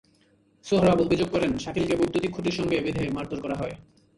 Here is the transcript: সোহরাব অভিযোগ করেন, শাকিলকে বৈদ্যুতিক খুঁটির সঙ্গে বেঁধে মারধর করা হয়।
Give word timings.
সোহরাব 0.65 0.97
অভিযোগ 1.01 1.29
করেন, 1.31 1.51
শাকিলকে 1.57 1.95
বৈদ্যুতিক 1.95 2.31
খুঁটির 2.31 2.57
সঙ্গে 2.59 2.77
বেঁধে 2.79 3.03
মারধর 3.09 3.39
করা 3.41 3.55
হয়। 3.55 3.75